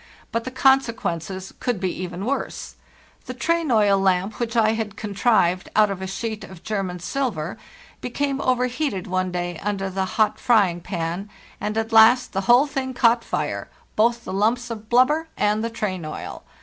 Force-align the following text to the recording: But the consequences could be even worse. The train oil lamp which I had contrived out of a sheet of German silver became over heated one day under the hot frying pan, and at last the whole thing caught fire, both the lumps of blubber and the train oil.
But 0.31 0.45
the 0.45 0.49
consequences 0.49 1.53
could 1.59 1.79
be 1.79 1.91
even 2.01 2.25
worse. 2.25 2.73
The 3.27 3.35
train 3.35 3.69
oil 3.69 3.99
lamp 3.99 4.39
which 4.39 4.55
I 4.57 4.71
had 4.71 4.95
contrived 4.97 5.69
out 5.75 5.91
of 5.91 6.01
a 6.01 6.07
sheet 6.07 6.43
of 6.43 6.63
German 6.63 6.99
silver 6.99 7.55
became 8.01 8.41
over 8.41 8.65
heated 8.65 9.05
one 9.05 9.31
day 9.31 9.59
under 9.61 9.91
the 9.91 10.05
hot 10.17 10.39
frying 10.39 10.81
pan, 10.81 11.29
and 11.59 11.77
at 11.77 11.93
last 11.93 12.33
the 12.33 12.41
whole 12.49 12.65
thing 12.65 12.95
caught 12.95 13.23
fire, 13.23 13.69
both 13.95 14.23
the 14.23 14.33
lumps 14.33 14.71
of 14.71 14.89
blubber 14.89 15.27
and 15.37 15.63
the 15.63 15.69
train 15.69 16.03
oil. 16.03 16.43